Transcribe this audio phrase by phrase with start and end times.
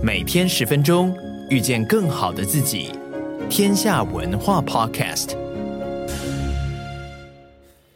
[0.00, 1.16] 每天十分钟，
[1.50, 2.92] 遇见更好的自己。
[3.50, 5.36] 天下文化 Podcast。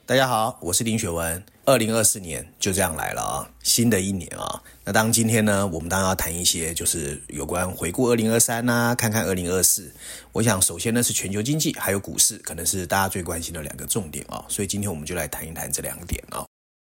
[0.05, 1.41] 大家好，我是林雪文。
[1.65, 4.61] 二零二四年就这样来了啊，新的一年啊。
[4.85, 9.93] 那当今天呢，我们当然要谈一些就是有关回顾二零二三呐，看看二零二四。
[10.33, 14.45] 我想首先呢是全球经济还有股市，可能是大家最关心的两个重点啊。
[14.49, 16.45] 所以今天我们就来谈一谈这两点啊。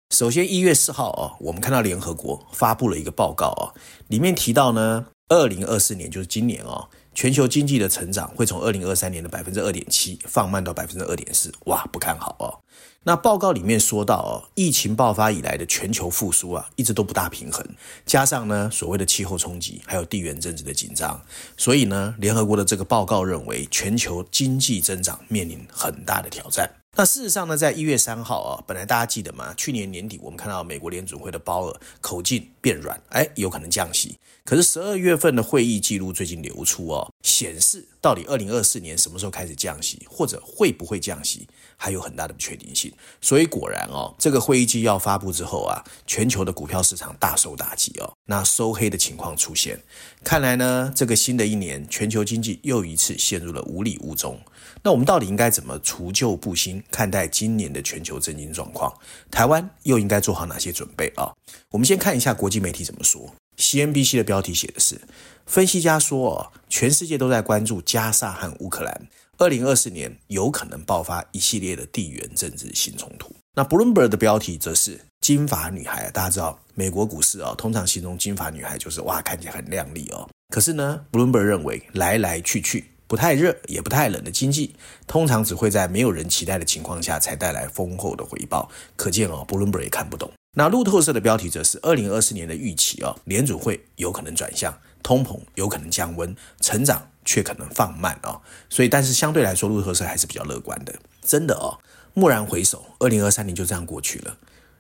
[0.10, 3.76] 首先，一月四号啊，我们看到联合国发布了一个报告啊，
[4.08, 12.64] 里面提到呢，二零二四年就是今年啊，全球经济的成长会从二零二三年的百分之二点七放慢到百分之二点四，哇，不看好哦。
[13.04, 17.64] 那报告里面说到哦，疫情爆发以来的全球复苏啊，一直都不大平衡，
[18.06, 21.22] 加上呢，所谓的气候冲击，还有地缘政治的紧张，
[21.58, 26.70] 所以呢，联合国的这个报告认为，全球经济增长面临很大的挑战。
[27.00, 29.54] 那事实上呢，在一月三号啊，本来大家记得吗？
[29.56, 34.18] 去年年底我们看到美国联准会的鲍尔口径变软，哎，有可能降息。
[34.44, 42.90] 可是十二月份的会议记录最近流出哦，显示到底二零二四年什么时候开始降息，或者会不会降息，还有很大的不确定性。
[43.20, 49.78] 所以果然哦，这个会议纪要发布之后啊，全球的股票市场大受打击哦，那收黑的情况出现。
[50.24, 54.40] 看来呢，这个新的一年，全球经济又一次陷入了无礼无中。
[54.82, 58.94] 那我们到底应该怎么除旧布新看待今年的全球政经状况？
[59.30, 61.34] 台湾又应该做好哪些准备啊？
[61.72, 63.34] 我们先看一下国际媒体怎么说。
[63.58, 65.02] CNBC 的标题写的是：
[65.46, 73.36] 分析家说，全世界都在关注加沙和乌克兰，二零二四年有可能爆发一系列的地缘政治新冲突。
[73.56, 76.12] 那 Bloomberg 的标题则是金发女孩。
[76.12, 80.30] 大家知道，美国股市啊，通常形容金发女孩就是哇，看起来很靓丽哦。
[80.50, 82.92] 可是呢，Bloomberg 认为来来去去。
[83.08, 84.76] 不太热也不太冷的经济，
[85.08, 88.70] 通常只会在没有人期待的情况下才带来丰厚的回报。
[88.98, 90.30] 可见哦，Bloomberg 也看不懂。
[90.60, 98.42] 那路透社的标题则是二零二四年的预期哦，联准会有可能转向，通膨有可能降温，成长却可能放慢哦。
[98.68, 100.96] 所以，但是相对来说，路透社还是比较乐观的。
[101.22, 101.78] 真的哦，
[102.16, 104.36] 蓦然回首，二零二三年就这样过去了，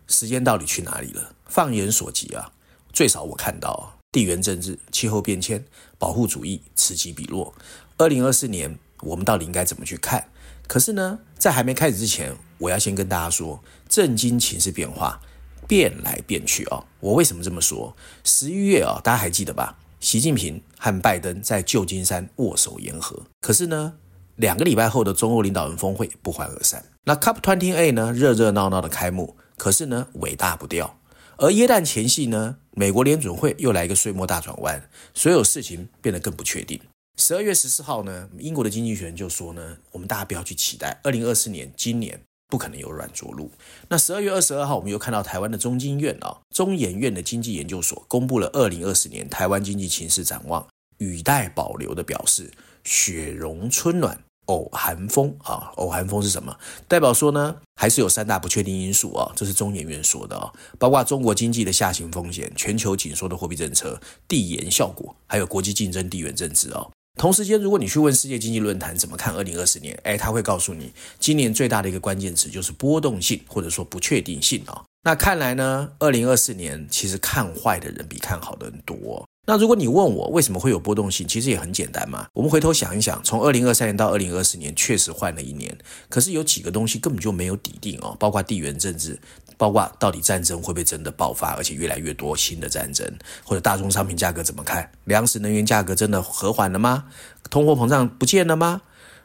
[0.07, 1.35] 时间到底去哪里了？
[1.45, 2.51] 放眼所及啊，
[2.91, 5.63] 最少我看到地缘政治、气候变迁、
[5.99, 7.53] 保护主义此起彼落。
[7.97, 10.27] 二零二四年，我们到底应该怎么去看？
[10.67, 15.21] 可是呢，在还没开始之前，我要先跟大家说，震惊情势变化
[15.67, 16.85] 变来变去哦。
[16.99, 17.95] 我为什么这么说？
[18.23, 19.77] 十一月啊，大家还记得吧？
[19.99, 23.23] 习近平和拜登在旧金山握手言和。
[23.41, 23.93] 可是呢，
[24.35, 26.85] 两个礼拜后的中欧领导人峰会不欢而散。
[27.03, 30.99] 那 COP28 呢，热热闹闹的开幕，可是呢，尾大不掉。
[31.37, 36.79] 而耶诞前夕呢，美国联准会又来一个岁末大转弯，所有事情变得更不确定。
[37.17, 43.51] 十二月十四号呢，英国的经济学人就说呢，我们大家不要去期待二零二四年，今年不可能有软着陆。
[43.89, 50.65] 那十二月二十二号，我们又看到台湾的中经院啊，中研院的经济研究所公布了二零二四年台湾经济情势展望，
[50.99, 52.51] 语带保留的表示，
[52.83, 56.57] 雪融春暖，偶寒风啊，偶寒风是什么？
[56.87, 66.87] 代表说呢，还是有三大不确定因素啊，这是中研院说的啊，包括中国经济的下行风险、全球紧缩的货币政策、递延效果，还有国际竞争、地缘政治啊。
[67.17, 74.83] 同时间，如果你去问世界经济论坛怎么看二零二四年，哎，他会告诉你，今年最大的一个关键词就是波动性，或者说不确定性啊。
[75.03, 79.25] 那看来呢，二零二四年其实看坏的人比看好的人多。
[79.49, 82.27] 那如果你问我为什么会有波动性，其实也很简单嘛。
[82.33, 85.75] 我们回头想一想，从二零二三年到二零二四年，确实换了一年，
[86.09, 89.17] 可是有几个东西根本就没有底定哦，包括地缘政治。
[89.57, 93.11] 包括到底战争会不会真的爆发，而且越来越多新的战争，
[93.43, 94.91] 或者大宗商品价格怎么看？
[95.05, 97.05] 粮食能源价格真的和缓了吗？
[97.49, 98.81] 通货膨胀不见了吗？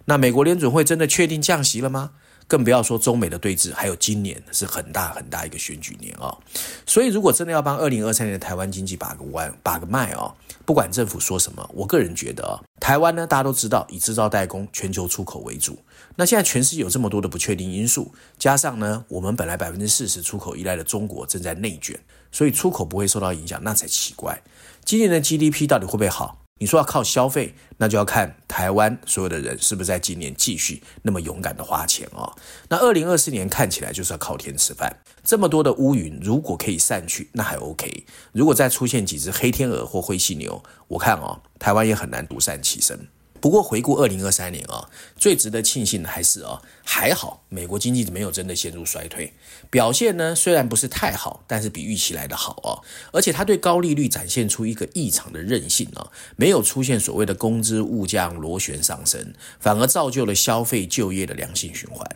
[0.06, 2.10] 那美国联准会真的确定降息了吗？
[2.53, 6.39] 更不要说中美的对峙，还有今年是很大很大一个选举年啊、哦，
[6.85, 10.31] 所以如果真的要帮二零二三年的台湾经济把个弯、把个脉哦，
[10.67, 15.79] 不管政府说什么，我个人觉得啊、哦，台湾呢，大家都知道以制造代工、全球出口为主。
[16.15, 21.99] 那现在全世界有这么多的不确定因素，加上呢，我们本来百分之四十出口依赖的中国正在内卷，
[22.31, 24.39] 所以出口不会受到影响，那才奇怪。
[24.84, 26.41] 今年的 GDP 到底会不会好？
[26.62, 32.32] 你说要靠消费，那就要看台湾所有的人是不是在今年继续那么勇敢的花钱哦。
[32.68, 38.06] 那二零二四年看起来就是要靠天吃饭，这么多的乌云如果可以散去，那还 OK。
[38.30, 43.09] 如果再出现几只黑天鹅或灰犀牛，我看哦，台湾也很难独善其身。
[43.42, 49.33] 不过回顾二零二三年啊，最值得庆幸的还是啊，还好美国经济没有真的陷入衰退，
[49.68, 52.78] 表现呢虽然不是太好，但是比预期来得好啊，
[53.12, 56.06] 而且它对高利率展现出一个异常的韧性啊，
[56.36, 62.09] 没有出现所谓的工资物价螺旋上升，反而造就了消费就业的良性循环，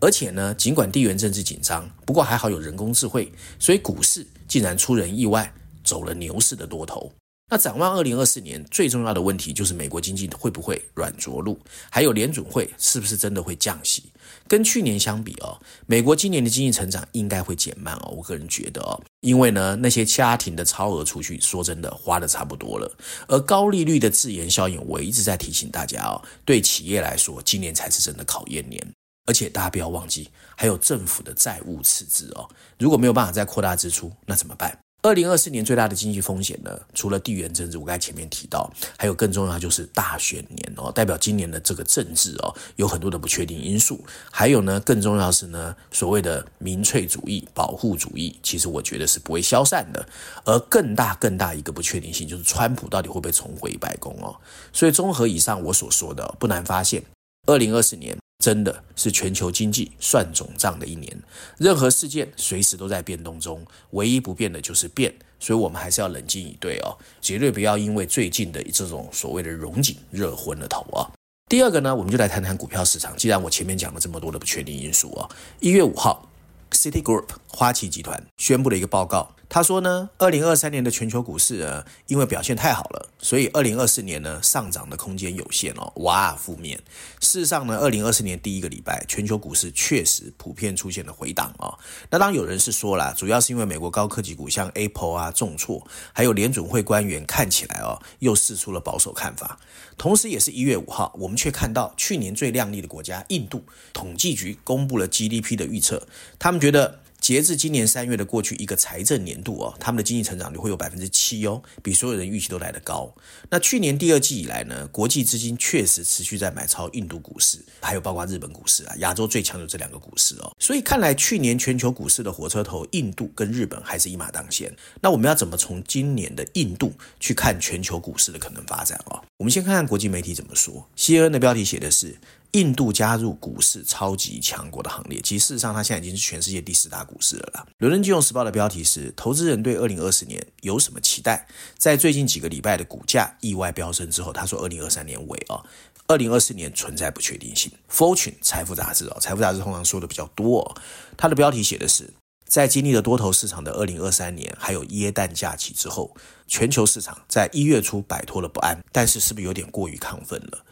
[0.00, 3.30] 而且呢，尽管地缘政治紧张，不过还好有人工智慧，
[3.60, 5.54] 所以股市竟然出人意外
[5.84, 7.12] 走了牛市的多头。
[7.52, 11.60] 那展望二零二四年，最重要的问题就是美国经济会不会软着陆，
[11.90, 14.04] 还有联准会是不是真的会降息？
[14.48, 18.14] 跟去年相比哦，美国今年的经济成长应该会减慢哦。
[18.16, 22.90] 我个人觉得哦，因为呢，那些家庭的超额储蓄，说真的花的差不多了。
[23.28, 28.82] 而高利率的自研效应，我一直在提醒大家哦，对企业来说，今年才是真的考验年。
[29.26, 32.48] 而且大家不要忘记，还有政府的债务赤字哦。
[32.78, 34.78] 如果没有办法再扩大支出，那怎么办？
[35.04, 44.04] 二零二四年最大的经济风险呢，除了地缘政治，我刚才前面提到，还有更重要就是大选年哦，代表今年的这个政治哦，有很多的不确定因素。
[44.30, 50.08] 还有呢，更重要是呢，所谓的民粹主义、保护主义，其实我觉得是不会消散的。
[50.44, 54.36] 而更大、更大一个不确定性，就是川普到底会不会重回白宫哦。
[54.72, 57.02] 所以综合以上我所说的，不难发现，
[57.48, 58.16] 二零二四年。
[58.42, 61.16] 真的是全球经济算总账的一年，
[61.58, 71.06] 任何事件随时都在变动中，唯一不变的就是变，所以我们还是要冷静以对哦，绝对不要因为最近的这种所谓的融景热昏了头啊。
[71.48, 73.16] 第二个呢，我们就来谈谈股票市场。
[73.16, 75.30] 既然我前面讲了这么多的不确定因素啊，
[75.60, 76.28] 一月五号
[76.72, 79.36] ，Citigroup 花旗集团宣布了一个报告。
[79.52, 85.92] 他说呢，二零二三年的全球股市呢，因为表现太好了，所以二零二四年呢上涨的空间有限哦。
[85.96, 86.82] 哇，负面。
[87.20, 91.78] 事实上呢，二零二四年第一个礼拜，全球股市确实普遍出现了回档哦。
[92.08, 99.60] 那当然有人是说了，主要是因为美国高科技股像 Apple 啊重挫，还有联准会官员看起来哦又试出了保守看法。
[99.98, 103.62] 同时，也是一月五号，我们却看到去年最亮丽的国家印度
[103.92, 106.08] 统计局公布了 GDP 的预测，
[106.38, 107.00] 他们觉得。
[107.22, 113.14] 截至今年三月的过去一个财政年度哦，他们的经济成长率会有百分之七哦，比所有人预期都来得高。
[113.48, 120.52] 那去年第二季以来呢，国际资金确实持续在买超印度股市，还有包括日本股市啊，亚洲最强的这两个股市哦。
[120.58, 124.74] 所以看来去年全球股市的火车头印度跟日本还是一马当先。
[125.00, 129.22] 那我们要怎么从今年的印度去看全球股市的可能发展哦？
[129.42, 130.88] 我们先看看国际媒体怎么说。
[130.96, 132.16] CNN 的标题写的是。
[132.52, 137.66] 印度加入股市超级强国的行列，其实事实上它现在已经是全世界第四大股市了啦。
[137.78, 141.48] 伦敦金融时报的标题是：投资人对二零二四年有什么期待？
[141.78, 145.64] 在最近几个礼拜的股价意外飙升之后，他说二零二三年尾啊，
[146.06, 147.72] 二零二四年存在不确定性。
[147.90, 150.76] Fortune 财富杂志哦，财富杂志通常说的比较多哦，
[151.16, 152.12] 它的标题写的是：
[152.52, 156.14] 在经历了多头市场的二零二三年，还有耶诞假期之后，
[156.46, 160.62] 全球市场在一月初摆脱了不安，但是是不是有点过于亢奋了？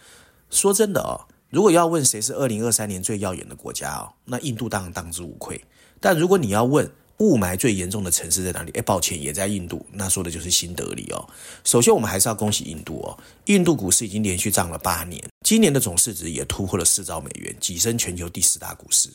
[0.51, 1.25] 说真的哦。
[1.49, 5.59] 如果要问谁是二零二三年最耀眼的国家哦，那印度当然当之无愧。
[5.99, 6.87] 但如果你要问
[7.17, 8.71] 雾霾最严重的城市在哪里？
[8.73, 9.87] 哎，抱歉，也在印度。
[9.91, 11.27] 那说的就是新德里哦。
[11.65, 13.17] 首先，我们还是要恭喜印度哦，
[13.47, 19.09] 印度股市已经连续涨了八年，今年的总市值也突破了四兆美元，跻身全球第四大股市。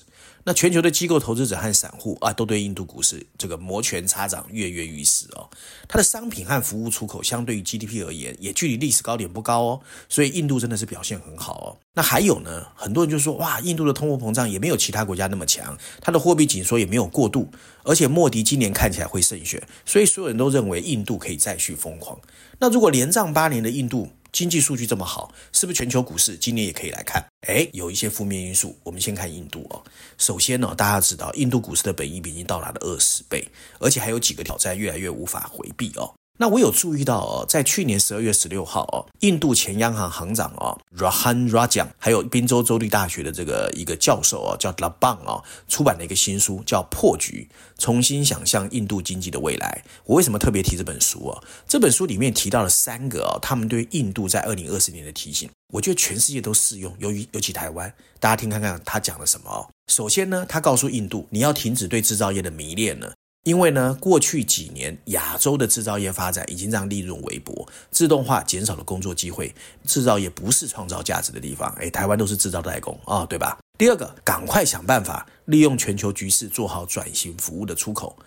[0.43, 5.47] 那全球的机构投资者和散户啊，都对印度股市这个摩拳擦掌、跃跃欲试哦。
[5.87, 9.81] 它的商品和服务出口相对于 GDP 而言，也距离历史高点不高哦。
[10.09, 11.77] 所以印度真的是表现很好哦。
[11.93, 17.47] 那还有呢，很多人就说哇，印度的通货膨胀也没有其他国家那么强，它的货币紧缩也没有过度，
[17.83, 22.19] 而且莫迪今年看起来会胜选，所以所有人都认为印度可以再续疯狂。
[22.59, 27.25] 那如果连涨八年的印度，经济数据这么好，是不是全球股市今年也可以来看？
[27.47, 28.77] 诶，有一些负面因素。
[28.83, 29.81] 我们先看印度哦。
[30.17, 33.47] 首先呢，大家知道印度股市的本益比已经到达了二十倍，
[33.79, 36.13] 而且还有几个挑战越来越无法回避哦。
[36.37, 49.83] 那我有注意到哦，在去年十二月十六号哦，印度前央行行长哦 r a h a n Rajan，还有宾州州立大学的这个一个教授哦，叫 Labang 哦，出版了一个新书，叫《破局：重新想象印度经济的未来》。
[50.03, 51.43] 我为什么特别提这本书哦？
[51.65, 59.69] 这本书里面提到了三个哦，他们对印度在二零二四年的提醒，我觉得全世界都适用，由于尤其台湾，大家听看看他讲了什么哦。
[59.87, 63.13] 首先呢，他告诉印度，你要停止对制造业的迷恋了。
[63.45, 71.71] 因为呢，过去几年亚洲的制造业发展已经让利润微薄，自动化减少了工作机会，制造业不是创造价值的地方。
[71.75, 73.59] 诶，台湾都是制造代工啊，对吧？
[73.77, 78.17] 第二个，赶快想办法利用全球局势做好转型服务的出口。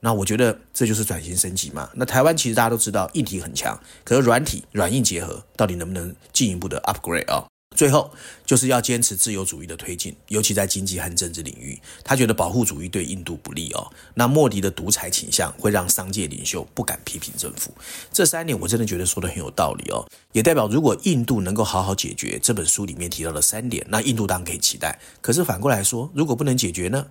[0.00, 1.88] 那我觉得这就是转型升级嘛。
[1.94, 7.48] 那台湾其实大家都知道，硬体很强，可是软体软硬结合，到底能不能进一步的 upgrade 啊，哦？
[7.78, 8.10] 最后
[8.44, 11.80] 就是要坚持自由主义的推进，尤其在经济和政治领域。
[12.02, 13.88] 他觉得保护主义对印度不利哦。
[14.14, 17.72] 那莫迪的独裁倾向会让商界领袖不敢批评政府。
[18.12, 24.98] 这三点我真的觉得说得很有道理哦，也代表如果印度能够好好解决这本书里面提到的三点，那印度当然可以期待。
[25.20, 27.06] 可是反过来说，如果不能解决呢？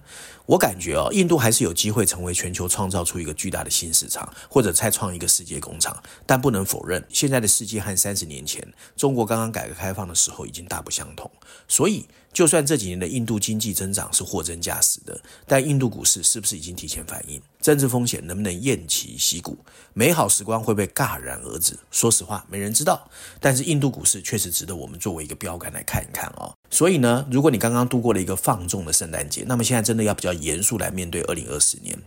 [0.47, 5.95] 我感觉哦，印度还是有机会成为全球创造出一个巨大的新市场，或者再创一个世界工厂。
[6.25, 10.67] 但不能否认，现在的世界和三十年前中国刚刚改革开放的时候已经。
[10.67, 11.31] 大不相同。
[11.69, 17.41] 所以，就算这几年的印度经济增长是货真价实的，但印度股市是不是已经提前反应？
[17.67, 19.57] 政治风险能不能偃旗息鼓？
[19.93, 21.77] 美好时光会被戛然而止？
[21.91, 23.09] 说实话，没人知道。
[23.41, 26.55] 但是印度股市确实值得我们作为一个标杆来看一看哦。
[26.69, 32.01] 所以呢，如果你刚刚度过了一个放纵的圣诞节，那么现在真的要比较严肃来面对二零二四年。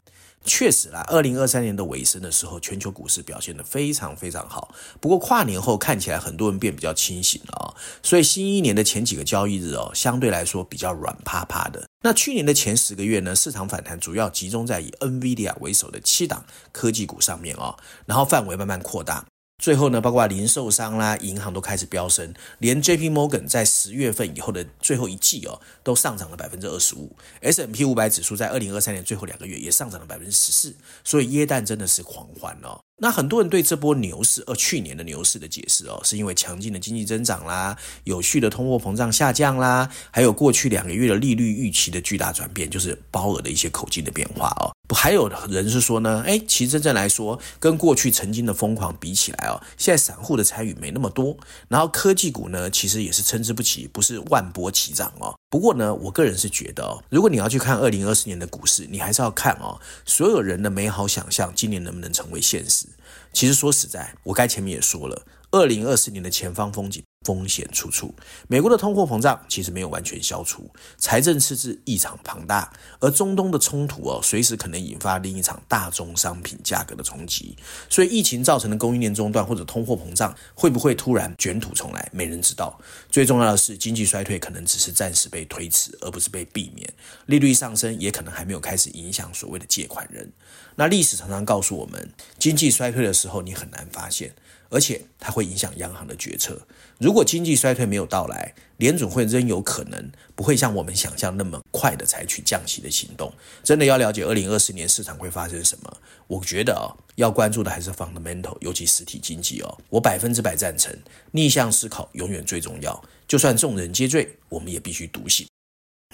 [0.45, 4.75] 确实啦，二零二三年的尾声的时候，全球股市表现得非常非常好。
[4.99, 11.87] 不过跨年后看起来很多人变比较清醒了啊、哦，所以新一年的前几个交易日哦，相对来说比较软趴趴的。
[12.03, 19.25] 那去年的前十个月呢，市场反弹主要集中在以 NVIDIA 为首的七档科技股上面哦，然后范围慢慢扩大。
[19.61, 27.15] 最后呢，包括零售商啦、银行都开始飙升，连 JP Morgan 在十月份以后的最后一季哦，都上涨了百分之二十五。
[27.43, 30.75] S&P 五百指数在二零二三年最后两个月也上涨了百分之十四，
[31.05, 32.81] 所以耶诞真的是狂欢哦。
[33.03, 44.73] 那很多人对这波牛市，呃，去年的牛市的解释哦，是因为强劲的经济增长啦，有序的通货膨胀下降啦，还有过去两个月的利率预期的巨大转变，就是包额的一些口径的变化哦。
[44.95, 51.37] 还有人是说呢，哎，其实真正来说，跟过去曾经的疯狂比起来哦，现在散户的参与没那么多，
[51.69, 55.35] 然后科技股呢，其实也是参差不齐，不是万波齐涨哦。
[55.49, 62.87] 不过呢，我个人是觉得哦，如果你要去看二零二四年的股市，你还是要看哦，所有人的美好想象，今年能不能成为现实。
[63.33, 68.15] 其实说实在，我该前面也说了，二零二四年的前方风景风险处处。
[68.49, 77.57] 美国的通货膨胀其实没有完全消除，财政赤字异常庞大，而中东的冲突哦，随时可能引发另一场大宗商品价格的冲击。
[77.89, 82.81] 所以疫情造成的供应链中断或者通货膨胀会不会突然卷土重来，没人知道。
[83.11, 86.89] 最重要的是，经济衰退可能只是暂时被推迟，而不是被避免。
[87.27, 90.33] 利率上升也可能还没有开始影响所谓的借款人。
[90.77, 94.35] 那历史常常告诉我们，经济衰退的时候你很难发现，
[94.71, 96.59] 而且它会影响央行的决策。
[96.99, 103.31] 如果经济衰退没有到来，联准会仍有可能不会像我们想象那么快的采取降息的行动。
[103.63, 105.97] 真的要了解二零二四年市场会发生什么，
[106.27, 109.79] 我觉得哦，要关注的还是 fundamental，尤其实体经济哦。
[109.91, 110.97] 我百分之百赞成，
[111.33, 113.03] 逆向思考永远最重要。
[113.27, 115.47] 就算众人皆醉，我们也必须独醒。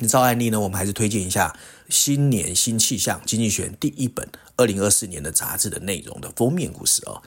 [0.00, 1.56] 你照案例呢，我们还是推荐一下
[1.94, 7.22] 《新年新气象》经济学第一本二零二四年的杂志的内容的封面故事哦。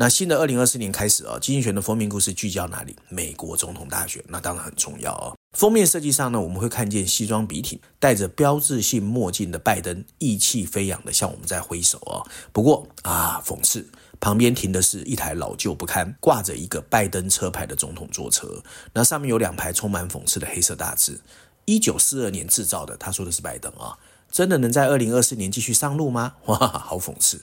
[0.00, 2.96] 那新的二零二四年开始哦，经济学人的封面故事聚焦哪里？
[3.10, 5.34] 美国总统大选，那当然很重要啊。
[5.52, 12.26] 封面设计上呢，我们会看见西装笔挺、戴着标志性墨镜的拜登，意气飞扬的向我们在挥手哦。
[12.50, 13.86] 不过啊，讽刺，
[14.18, 18.62] 旁边停的是一台老旧不堪、挂着一个拜登车牌的总统座车，
[18.94, 21.20] 那上面有两排充满讽刺的黑色大字。
[21.66, 23.98] 一九四二年制造的，他说的是拜登啊，
[24.32, 26.36] 真的能在二零二四年继续上路吗？
[26.46, 27.42] 哇，好讽刺。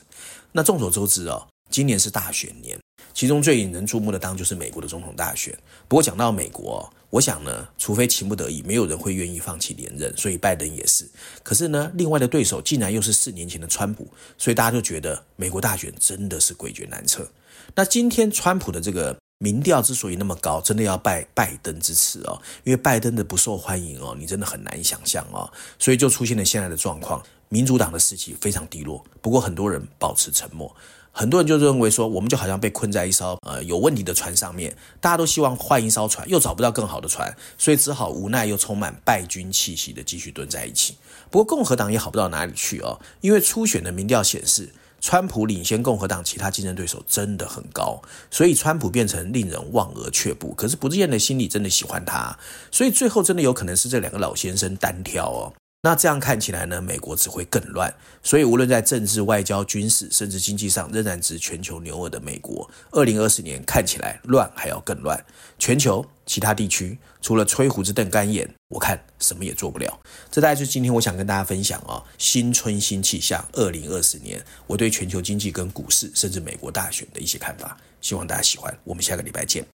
[0.50, 2.78] 那众所周知哦，今年是大选年，
[3.12, 5.56] 其中最引人注目的当就是美国的总统大选。
[5.86, 11.08] 不过讲到美国，我想呢，除非情不得已，没有人会愿意放弃连任，所以拜登也是。
[11.42, 17.28] 可是呢，另外的对手竟然又是四年前的川普，所以大家就觉得美国大选真的是诡谲难测。
[17.74, 19.16] 那今天川普的这个。
[19.40, 25.48] 民调之所以那么高，真的要拜拜登之赐哦，因为拜登的不受欢迎哦，你真的很难想象哦，
[25.78, 29.04] 所以就出现了现在的状况，民主党的士气非常低落。
[29.22, 30.74] 不过很多人保持沉默，
[31.12, 40.96] 很多人就认为说，我们就好像被困在一艘呃有问题的船上面，大家都希望换一艘船，又找不到更好的船，所以只好无奈又充满败军气息的继续蹲在一起。
[41.30, 44.72] 不过共和党也好不到哪里去哦，因为初选的民调显示。
[45.00, 50.52] 川普领先共和党其他竞争对手真的很高，所以川普变成令人望而却步。
[50.56, 52.36] 可是不见得心里真的喜欢他，
[52.72, 55.52] 所以最后真的有可能是这两个老先生单挑哦。
[55.80, 57.94] 那这样看起来呢，美国只会更乱。
[58.20, 65.24] 所以无论在政治、外交、军事，甚至经济上，仍然值全球牛耳的美国，二零二四年看起来乱还要更乱。
[65.56, 70.00] 全球其他地区除了吹胡子瞪干眼，我看什么也做不了。
[70.30, 77.76] 这大概就是今天我想跟大家分享啊、哦，新春新气象，二零二四年我对全球经济跟股市，甚至美国大选的一些看法。
[78.00, 78.76] 希望大家喜欢。
[78.82, 79.77] 我们下个礼拜见。